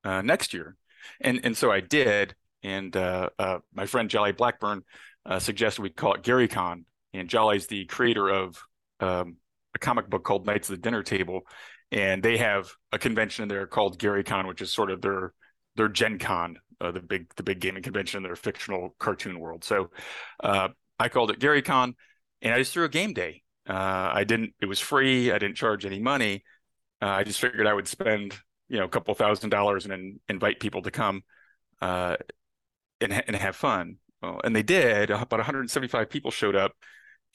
[0.03, 0.75] uh, next year.
[1.21, 2.35] And and so I did.
[2.63, 4.83] And uh, uh, my friend Jolly Blackburn
[5.25, 6.83] uh, suggested we call it GaryCon.
[7.13, 8.61] And Jolly's the creator of
[8.99, 9.37] um,
[9.73, 11.41] a comic book called Knights of the Dinner Table,
[11.91, 15.33] and they have a convention there called GaryCon, which is sort of their
[15.75, 19.63] their Gen Con, uh, the big the big gaming convention in their fictional cartoon world.
[19.63, 19.89] So
[20.43, 21.93] uh, I called it GaryCon,
[22.41, 23.43] and I just threw a game day.
[23.65, 24.53] I didn't.
[24.61, 25.31] It was free.
[25.31, 26.43] I didn't charge any money.
[27.01, 28.37] I just figured I would spend
[28.69, 31.23] you know a couple thousand dollars and then invite people to come
[31.81, 32.17] uh,
[33.01, 33.97] and and have fun.
[34.21, 35.09] Well, and they did.
[35.09, 36.73] About 175 people showed up,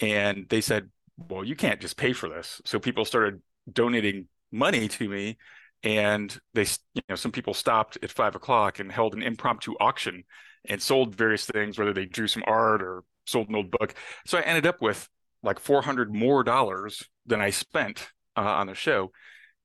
[0.01, 3.41] and they said, "Well, you can't just pay for this." So people started
[3.73, 5.39] donating money to me,
[5.83, 10.25] and they, you know, some people stopped at five o'clock and held an impromptu auction
[10.67, 13.95] and sold various things, whether they drew some art or sold an old book.
[14.27, 15.09] So I ended up with
[15.43, 19.11] like 400 more dollars than I spent uh, on the show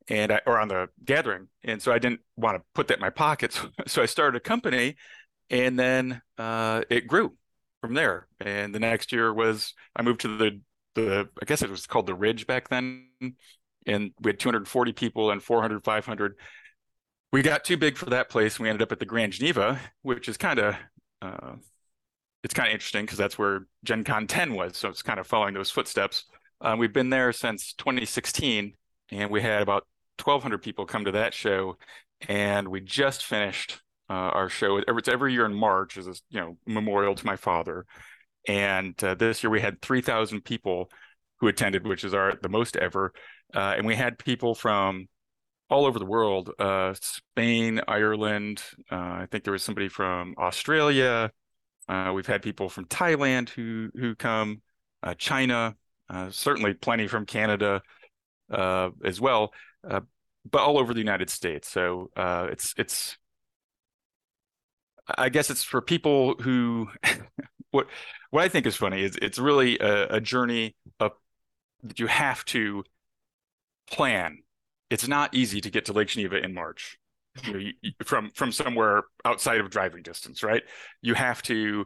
[0.10, 1.48] and I, or on the gathering.
[1.64, 3.60] And so I didn't want to put that in my pockets.
[3.88, 4.96] So I started a company
[5.50, 7.34] and then uh, it grew
[7.82, 8.28] from there.
[8.40, 10.60] And the next year was, I moved to the,
[10.96, 13.08] the, I guess it was called the Ridge back then.
[13.86, 16.36] And we had 240 people and 400, 500.
[17.32, 18.60] We got too big for that place.
[18.60, 20.76] We ended up at the Grand Geneva, which is kind of,
[21.22, 21.54] uh,
[22.44, 24.78] it's kind of interesting because that's where Gen Con 10 was.
[24.78, 26.26] So it's kind of following those footsteps.
[26.60, 28.74] Uh, we've been there since 2016
[29.12, 29.86] and we had about
[30.24, 31.78] 1,200 people come to that show,
[32.28, 34.78] and we just finished uh, our show.
[34.78, 37.86] It's every year in March as a you know memorial to my father,
[38.48, 40.90] and uh, this year we had 3,000 people
[41.40, 43.14] who attended, which is our the most ever,
[43.54, 45.08] uh, and we had people from
[45.70, 51.30] all over the world uh, spain ireland uh, i think there was somebody from australia.
[51.90, 54.62] Uh, we've had people from thailand who who come
[55.18, 55.76] china
[56.30, 57.82] certainly plenty from canada
[58.52, 59.52] uh, as well
[59.90, 60.02] uh,
[60.50, 61.70] but all over the United States.
[61.70, 63.18] So uh, it's it's
[65.18, 66.90] I guess it's for people who
[67.72, 67.88] what
[68.32, 71.14] what I think is funny is it's really a, a journey of
[71.84, 72.84] that you have to
[73.90, 74.40] plan.
[74.90, 76.98] It's not easy to get to Lake Geneva in March.
[77.44, 80.64] You know, you, from from somewhere outside of driving distance, right?
[81.02, 81.86] You have to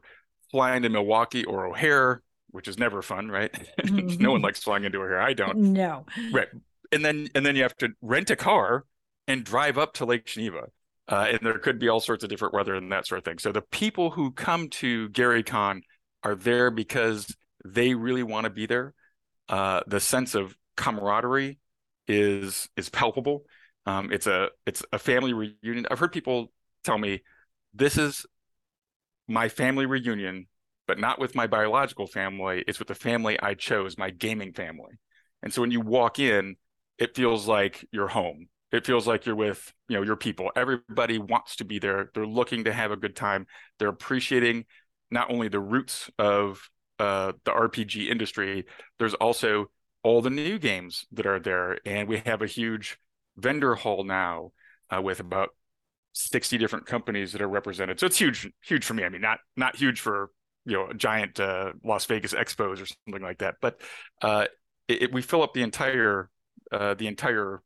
[0.52, 2.22] fly into Milwaukee or O'Hare,
[2.52, 3.52] which is never fun, right?
[3.80, 4.18] Mm-hmm.
[4.24, 5.22] no one likes flying into O'Hare.
[5.22, 5.58] I don't.
[5.58, 6.06] No.
[6.32, 6.50] Right
[6.92, 8.86] and then and then you have to rent a car
[9.28, 10.68] and drive up to Lake Geneva.
[11.08, 13.40] uh, and there could be all sorts of different weather and that sort of thing.
[13.40, 15.82] So the people who come to Gary GaryCon
[16.24, 17.36] are there because
[17.66, 18.94] they really want to be there.
[19.50, 21.60] Uh, the sense of camaraderie
[22.08, 23.46] is is palpable.
[23.86, 25.88] Um, it's a it's a family reunion.
[25.90, 26.52] I've heard people
[26.84, 27.22] tell me
[27.74, 28.26] this is
[29.28, 30.48] my family reunion,
[30.92, 32.66] but not with my biological family.
[32.68, 35.00] It's with the family I chose, my gaming family.
[35.42, 36.58] And so when you walk in,
[36.98, 38.50] it feels like you're home.
[38.74, 40.52] It feels like you're with, you know, your people.
[40.54, 42.12] Everybody wants to be there.
[42.14, 43.48] They're looking to have a good time.
[43.80, 44.66] They're appreciating
[45.10, 48.66] not only the roots of uh, the RPG industry,
[49.00, 49.68] there's also
[50.04, 51.78] all the new games that are there.
[51.86, 52.98] And we have a huge
[53.38, 54.52] vendor hall now
[54.94, 55.52] uh, with about
[56.12, 57.98] 60 different companies that are represented.
[57.98, 59.06] So it's huge, huge for me.
[59.06, 60.32] I mean, not not huge for
[60.66, 63.82] you know giant uh, Las Vegas expos or something like that, but
[64.22, 64.46] uh,
[64.88, 66.30] it, it, we fill up the entire
[66.72, 67.62] uh, the entire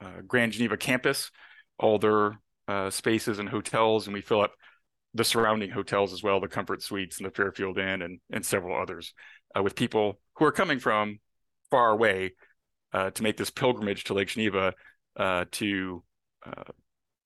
[0.00, 1.30] uh, Grand Geneva campus,
[1.78, 4.52] all their uh, spaces and hotels, and we fill up
[5.12, 8.80] the surrounding hotels as well, the Comfort Suites and the Fairfield Inn and and several
[8.80, 9.12] others,
[9.56, 11.18] uh, with people who are coming from
[11.70, 12.32] far away
[12.92, 14.74] to make this pilgrimage to Lake Geneva
[15.52, 16.02] to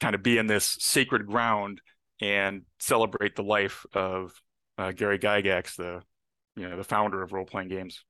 [0.01, 1.81] kind of be in this sacred ground
[2.21, 4.33] and celebrate the life of
[4.79, 6.03] uh, Gary Gygax, the
[6.57, 8.05] you know the founder of role playing games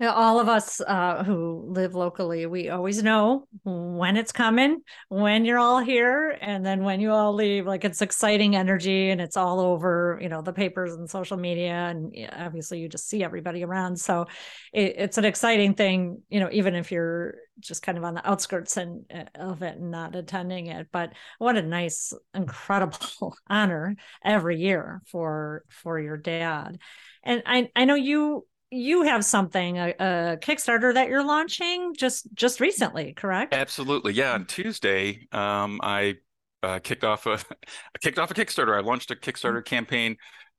[0.00, 5.58] all of us uh, who live locally, we always know when it's coming, when you're
[5.58, 7.64] all here, and then when you all leave.
[7.64, 11.72] Like it's exciting energy, and it's all over, you know, the papers and social media,
[11.72, 13.98] and obviously you just see everybody around.
[13.98, 14.26] So
[14.72, 18.28] it, it's an exciting thing, you know, even if you're just kind of on the
[18.28, 20.88] outskirts and uh, of it and not attending it.
[20.90, 26.78] But what a nice, incredible honor every year for for your dad.
[27.22, 32.26] And I I know you you have something a, a, kickstarter that you're launching just
[32.34, 33.54] just recently correct?
[33.54, 34.12] Absolutely.
[34.12, 36.16] Yeah on tuesday um, i
[36.62, 37.32] uh, kicked off a
[37.94, 38.76] I kicked off a kickstarter.
[38.76, 39.74] I launched a kickstarter mm-hmm.
[39.74, 40.16] campaign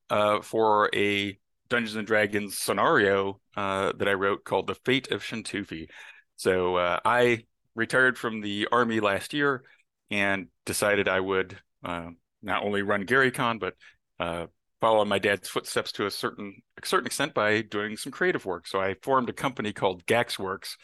[0.10, 1.38] uh, for a
[1.70, 5.88] dungeons and dragons scenario uh, that i wrote called the fate of Chentoufi
[6.36, 9.64] so uh, i retired from the army last year
[10.12, 12.10] and decided i would uh,
[12.44, 13.74] not only run Gary Con but
[14.86, 18.68] follow my dad's footsteps to a certain a certain extent by doing some creative work.
[18.68, 20.76] So I formed a company called Gaxx Worx,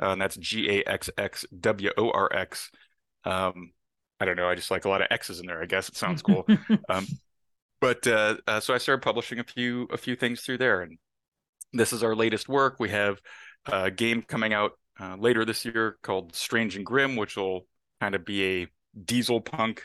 [0.00, 2.70] uh, and that's G A X X W O R X.
[3.24, 3.72] Um,
[4.20, 4.48] I don't know.
[4.48, 5.60] I just like a lot of X's in there.
[5.60, 6.46] I guess it sounds cool.
[6.88, 7.04] um,
[7.80, 10.96] but uh, uh, so I started publishing a few a few things through there, and
[11.72, 12.76] this is our latest work.
[12.78, 13.20] We have
[13.66, 17.66] a game coming out uh, later this year called Strange and Grim, which will
[18.00, 18.66] kind of be a
[19.04, 19.82] diesel punk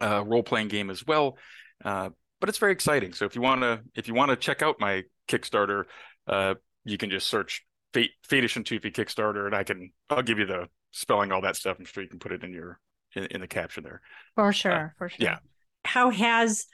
[0.00, 1.36] uh, role playing game as well.
[1.84, 2.08] Uh,
[2.40, 3.12] but it's very exciting.
[3.12, 5.84] So if you want to if you want to check out my Kickstarter,
[6.26, 10.38] uh, you can just search Fate Fatish and Tufi Kickstarter, and I can I'll give
[10.38, 11.76] you the spelling all that stuff.
[11.78, 12.80] I'm sure you can put it in your
[13.14, 14.00] in, in the caption there.
[14.34, 15.24] For uh, sure, uh, for sure.
[15.24, 15.38] Yeah.
[15.84, 16.66] How has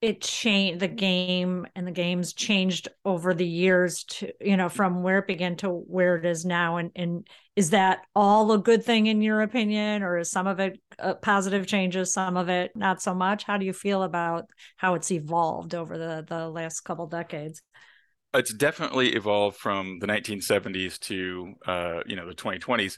[0.00, 5.02] it changed the game and the games changed over the years to you know from
[5.02, 8.82] where it began to where it is now and and is that all a good
[8.82, 12.70] thing in your opinion or is some of it uh, positive changes some of it
[12.74, 16.80] not so much how do you feel about how it's evolved over the the last
[16.80, 17.62] couple decades
[18.32, 22.96] it's definitely evolved from the 1970s to uh, you know the 2020s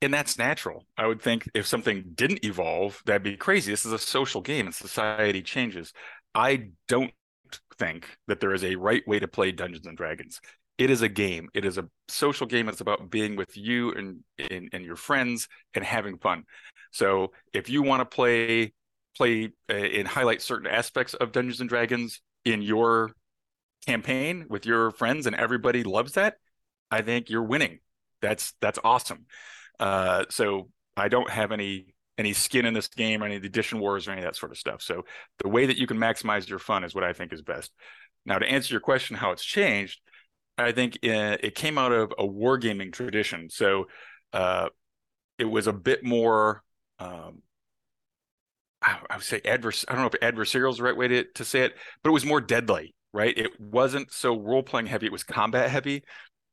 [0.00, 0.86] and that's natural.
[0.96, 3.72] I would think if something didn't evolve, that'd be crazy.
[3.72, 5.92] This is a social game and society changes.
[6.34, 7.12] I don't
[7.78, 10.40] think that there is a right way to play Dungeons and Dragons.
[10.76, 11.48] It is a game.
[11.54, 12.68] It is a social game.
[12.68, 16.44] It's about being with you and, and, and your friends and having fun.
[16.92, 18.72] So if you want to play
[19.16, 23.10] play uh, and highlight certain aspects of Dungeons and Dragons in your
[23.86, 26.36] campaign with your friends and everybody loves that,
[26.90, 27.80] I think you're winning.
[28.22, 29.26] That's that's awesome.
[29.80, 34.06] Uh, so I don't have any any skin in this game or any edition wars
[34.06, 34.82] or any of that sort of stuff.
[34.82, 35.04] So
[35.38, 37.72] the way that you can maximize your fun is what I think is best.
[38.26, 40.00] Now, to answer your question, how it's changed,
[40.58, 43.48] I think uh, it came out of a wargaming tradition.
[43.48, 43.86] So
[44.32, 44.68] uh,
[45.38, 46.64] it was a bit more,
[46.98, 47.42] um,
[48.82, 49.84] I, I, would say adverse.
[49.88, 52.12] I don't know if adversarial is the right way to, to say it, but it
[52.12, 53.36] was more deadly, right?
[53.38, 55.06] It wasn't so role playing heavy.
[55.06, 56.02] It was combat heavy.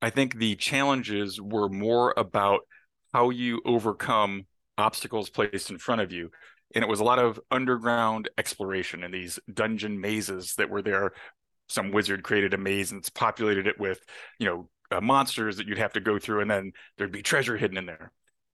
[0.02, 2.62] I think the challenges were more about
[3.12, 4.46] how you overcome
[4.78, 6.32] obstacles placed in front of you.
[6.74, 11.14] And it was a lot of underground exploration in these dungeon mazes that were there.
[11.68, 14.00] Some wizard created a maze and it's populated it with,
[14.40, 17.58] you know, uh, monsters that you'd have to go through, and then there'd be treasure
[17.58, 18.12] hidden in there.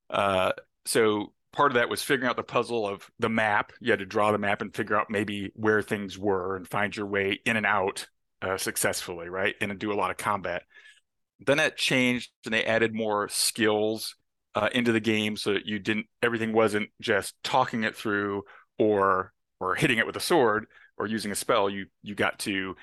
[0.09, 0.51] Uh,
[0.85, 3.73] so part of that was figuring out the puzzle of the map.
[3.79, 6.95] You had to draw the map and figure out maybe where things were and find
[6.95, 8.07] your way in and out
[8.41, 9.55] uh, successfully, right?
[9.59, 10.63] And do a lot of combat.
[11.45, 14.15] Then that changed, and they added more skills
[14.55, 18.43] uh, into the game so that you didn't everything wasn't just talking it through
[18.77, 20.65] or or hitting it with a sword
[20.97, 21.69] or using a spell.
[21.69, 22.75] You you got to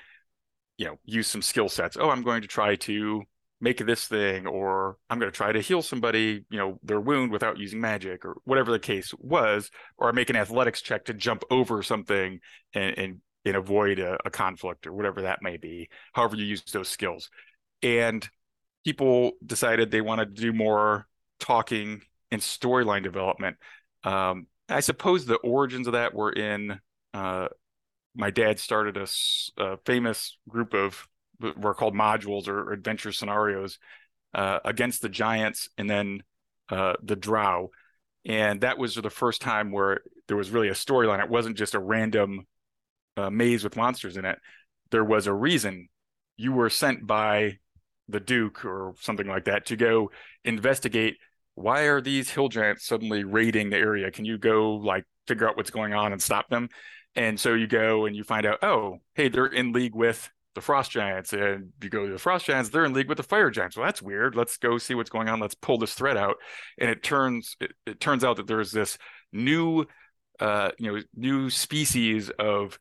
[0.77, 1.97] you know use some skill sets.
[1.99, 3.23] Oh i'm going to try to
[3.61, 7.29] make this thing or i'm going to try to heal somebody you know their wound
[7.29, 11.43] without using magic or whatever the case was or make an athletics check to jump
[11.51, 12.39] over something
[12.73, 16.63] and and, and avoid a, a conflict or whatever that may be however you use
[16.71, 17.29] those skills.
[17.81, 18.27] And
[18.85, 21.07] people decided they wanted to do more
[21.39, 23.57] talking and storyline development.
[24.03, 26.79] Um, i suppose the origins of that were in
[27.13, 27.47] uh,
[28.15, 29.07] my dad started a,
[29.57, 31.07] a famous group of
[31.57, 33.79] were called modules or adventure scenarios
[34.33, 36.21] uh, against the giants and then
[36.69, 37.71] uh, the drow.
[38.25, 41.23] And that was the first time where there was really a storyline.
[41.23, 42.45] It wasn't just a random
[43.15, 44.37] uh, maze with monsters in it.
[44.91, 45.87] There was a reason.
[46.35, 47.59] You were sent by
[48.09, 50.11] the duke or something like that to go
[50.43, 51.17] investigate
[51.59, 54.11] why are these hill giants suddenly raiding the area?
[54.11, 56.69] Can you go like figure out what's going on and stop them?
[57.15, 60.61] And so you go and you find out oh hey they're in league with the
[60.61, 61.33] frost giants.
[61.33, 63.75] And you go to the frost giants they're in league with the fire giants.
[63.75, 64.35] Well that's weird.
[64.35, 65.41] Let's go see what's going on.
[65.41, 66.37] Let's pull this thread out.
[66.79, 68.97] And it turns it, it turns out that there's this
[69.33, 69.85] new
[70.39, 72.79] uh you know new species of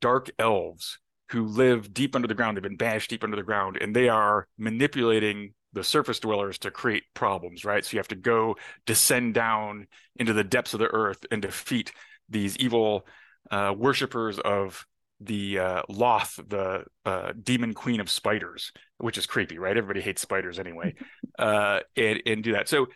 [0.00, 1.00] dark elves
[1.30, 2.56] who live deep under the ground.
[2.56, 6.70] They've been bashed deep under the ground and they are manipulating the surface dwellers to
[6.70, 8.56] create problems right so you have to go
[8.86, 11.92] descend down into the depths of the earth and defeat
[12.28, 13.06] these evil
[13.50, 14.86] uh, worshippers of
[15.20, 19.76] the uh, Lolth, the uh, demon queen of spiders, which is creepy, right?
[19.76, 20.94] Everybody hates spiders anyway,
[21.38, 22.68] uh, and and do that.
[22.68, 22.86] So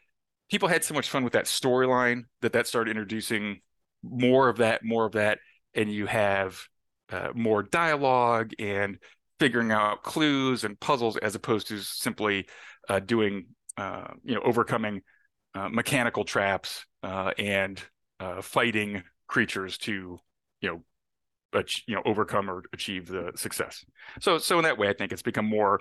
[0.51, 3.61] people had so much fun with that storyline that that started introducing
[4.03, 5.39] more of that, more of that,
[5.75, 6.59] and you have
[7.11, 8.99] uh, more dialogue and
[9.39, 12.47] figuring out clues and puzzles as opposed to simply
[12.89, 15.03] uh, doing, uh, you know, overcoming
[15.55, 17.83] uh, mechanical traps uh, and
[18.21, 20.19] uh, fighting creatures to,
[20.61, 20.83] you know,
[21.87, 23.85] you know overcome or achieve the success.
[24.21, 25.79] So so in that way i think it's become more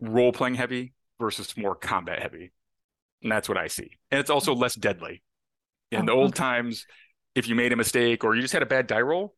[0.00, 2.52] role playing heavy versus more combat heavy.
[3.22, 3.90] And that's what i see.
[4.10, 5.22] And it's also less deadly.
[5.90, 6.38] In oh, the old okay.
[6.38, 6.86] times
[7.34, 9.34] if you made a mistake or you just had a bad die roll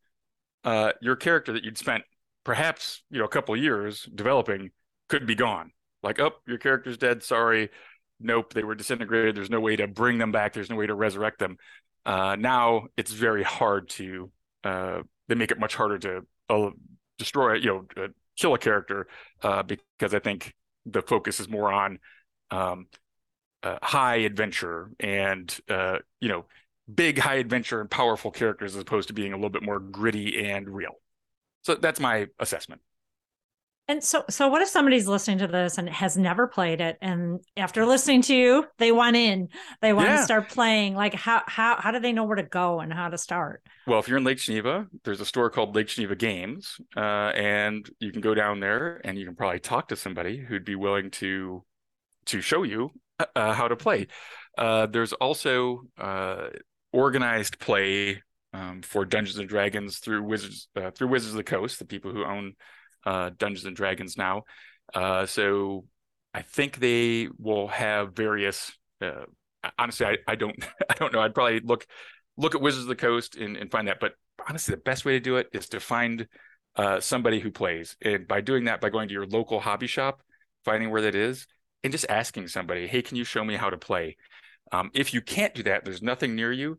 [0.63, 2.03] uh, your character that you'd spent
[2.49, 4.71] perhaps you know a couple years developing
[5.07, 5.71] could be gone.
[6.01, 7.21] Like oh your character's dead.
[7.21, 7.69] Sorry.
[8.19, 8.55] Nope.
[8.55, 9.35] They were disintegrated.
[9.35, 10.53] There's no way to bring them back.
[10.53, 11.57] There's no way to resurrect them.
[12.07, 14.31] Uh, now it's very hard to
[14.63, 16.71] uh, they make it much harder to uh,
[17.19, 19.05] destroy, you know, uh, kill a character
[19.43, 20.55] uh, because I think
[20.87, 21.99] the focus is more on
[22.49, 22.87] um,
[23.61, 25.55] uh, high adventure and
[26.19, 26.45] you know
[26.91, 30.49] big high adventure and powerful characters as opposed to being a little bit more gritty
[30.49, 30.95] and real.
[31.63, 32.81] So that's my assessment.
[33.89, 37.39] And so, so what if somebody's listening to this and has never played it, and
[37.57, 39.49] after listening to you, they want in,
[39.81, 40.17] they want yeah.
[40.17, 40.93] to start playing?
[40.93, 43.63] Like, how how how do they know where to go and how to start?
[43.87, 47.89] Well, if you're in Lake Geneva, there's a store called Lake Geneva Games, uh, and
[47.99, 51.09] you can go down there and you can probably talk to somebody who'd be willing
[51.09, 51.63] to
[52.25, 54.05] to show you uh, uh how to play.
[54.55, 56.49] Uh, there's also uh,
[56.93, 58.21] organized play
[58.53, 62.11] um, for Dungeons and Dragons through Wizards uh, through Wizards of the Coast, the people
[62.11, 62.53] who own
[63.05, 64.43] uh, Dungeons and Dragons now.
[64.93, 65.85] Uh, so
[66.33, 68.71] I think they will have various.
[69.01, 69.25] Uh,
[69.77, 70.55] honestly, I, I don't
[70.89, 71.21] I don't know.
[71.21, 71.85] I'd probably look
[72.37, 73.99] look at Wizards of the Coast and, and find that.
[73.99, 74.13] But
[74.47, 76.27] honestly, the best way to do it is to find
[76.75, 80.21] uh, somebody who plays, and by doing that, by going to your local hobby shop,
[80.65, 81.45] finding where that is,
[81.83, 84.17] and just asking somebody, "Hey, can you show me how to play?"
[84.71, 86.77] Um, if you can't do that, there's nothing near you.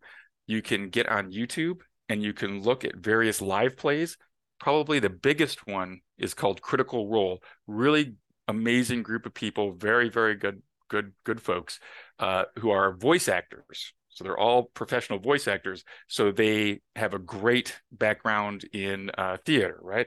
[0.51, 4.17] You can get on YouTube and you can look at various live plays
[4.61, 7.43] probably the biggest one is called Critical Role.
[7.67, 8.15] Really
[8.47, 11.81] amazing group of people, very very good good good folks
[12.19, 13.93] uh, who are voice actors.
[14.11, 15.85] So they're all professional voice actors.
[16.09, 20.07] So they have a great background in uh, theater, right?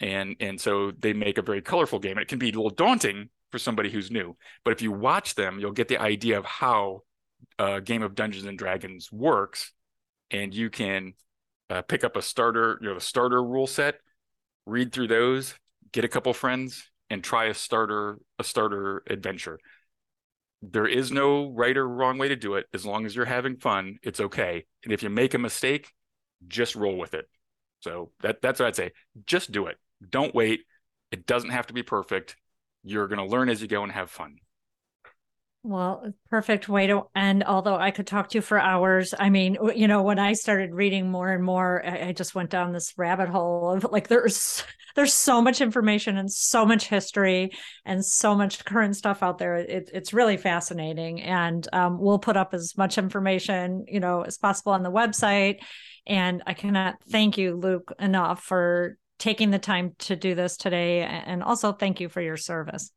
[0.00, 2.18] And and so they make a very colorful game.
[2.18, 5.58] It can be a little daunting for somebody who's new, but if you watch them,
[5.58, 7.00] you'll get the idea of how
[7.58, 9.72] a game of Dungeons and Dragons works,
[10.30, 11.14] and you can
[11.70, 13.96] uh, pick up a starter, you know, the starter rule set,
[14.66, 15.54] read through those,
[15.92, 19.58] get a couple friends, and try a starter a starter adventure.
[20.60, 22.66] There is no right or wrong way to do it.
[22.74, 24.64] As long as you're having fun, it's okay.
[24.84, 25.92] And if you make a mistake,
[26.48, 27.28] just roll with it.
[27.80, 28.92] So that that's what I'd say.
[29.24, 29.76] Just do it.
[30.10, 30.60] Don't wait.
[31.10, 32.36] It doesn't have to be perfect.
[32.82, 34.36] You're going to learn as you go and have fun.
[35.68, 37.44] Well, perfect way to end.
[37.44, 39.12] Although I could talk to you for hours.
[39.18, 42.72] I mean, you know, when I started reading more and more, I, just went down
[42.72, 44.64] this rabbit hole of like there's
[44.96, 47.50] there's so much information and so much history
[47.84, 49.56] and so much current stuff out there.
[49.56, 54.38] It, it's really fascinating, and um, we'll put up as much information you know as
[54.38, 55.58] possible on the website.
[56.06, 61.02] And I cannot thank you, Luke, enough for taking the time to do this today,
[61.02, 62.90] and also thank you for your service.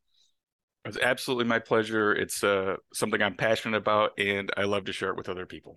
[0.85, 2.13] It's absolutely my pleasure.
[2.13, 5.75] It's uh, something I'm passionate about, and I love to share it with other people.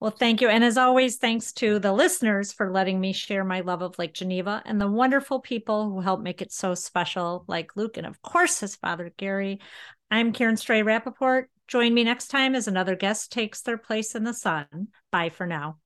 [0.00, 0.48] Well, thank you.
[0.48, 4.12] And as always, thanks to the listeners for letting me share my love of Lake
[4.12, 8.20] Geneva and the wonderful people who help make it so special, like Luke and, of
[8.20, 9.60] course, his father, Gary.
[10.10, 11.44] I'm Karen Stray Rappaport.
[11.68, 14.88] Join me next time as another guest takes their place in the sun.
[15.10, 15.78] Bye for now.